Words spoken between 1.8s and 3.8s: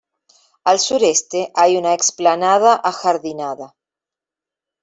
explanada ajardinada.